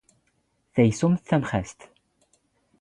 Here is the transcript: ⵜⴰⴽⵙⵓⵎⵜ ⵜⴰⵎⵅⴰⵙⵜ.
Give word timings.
ⵜⴰⴽⵙⵓⵎⵜ 0.73 1.15
ⵜⴰⵎⵅⴰⵙⵜ. 1.27 1.79